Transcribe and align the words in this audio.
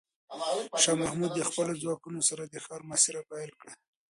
شاه 0.83 0.97
محمود 1.01 1.31
د 1.35 1.41
خپلو 1.49 1.71
ځواکونو 1.81 2.19
سره 2.29 2.43
د 2.45 2.55
ښار 2.65 2.81
محاصره 2.89 3.21
پیل 3.29 3.51
کړه. 3.59 3.73